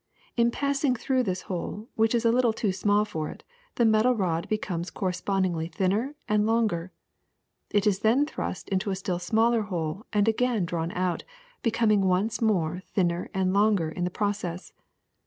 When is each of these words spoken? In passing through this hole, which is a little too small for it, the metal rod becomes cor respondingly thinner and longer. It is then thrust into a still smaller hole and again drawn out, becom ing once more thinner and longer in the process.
In 0.35 0.49
passing 0.49 0.95
through 0.95 1.21
this 1.21 1.43
hole, 1.43 1.87
which 1.93 2.15
is 2.15 2.25
a 2.25 2.31
little 2.31 2.53
too 2.53 2.71
small 2.71 3.05
for 3.05 3.29
it, 3.29 3.43
the 3.75 3.85
metal 3.85 4.15
rod 4.15 4.49
becomes 4.49 4.89
cor 4.89 5.09
respondingly 5.11 5.67
thinner 5.71 6.15
and 6.27 6.47
longer. 6.47 6.91
It 7.69 7.85
is 7.85 7.99
then 7.99 8.25
thrust 8.25 8.67
into 8.69 8.89
a 8.89 8.95
still 8.95 9.19
smaller 9.19 9.61
hole 9.61 10.07
and 10.11 10.27
again 10.27 10.65
drawn 10.65 10.91
out, 10.93 11.23
becom 11.63 11.91
ing 11.91 12.01
once 12.01 12.41
more 12.41 12.81
thinner 12.95 13.29
and 13.31 13.53
longer 13.53 13.89
in 13.91 14.03
the 14.03 14.09
process. 14.09 14.73